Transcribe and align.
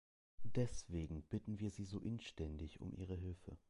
Deswegen 0.55 1.21
bitten 1.21 1.59
wir 1.59 1.69
Sie 1.69 1.85
so 1.85 1.99
inständig 1.99 2.81
um 2.81 2.91
Ihre 2.95 3.13
Hilfe. 3.13 3.55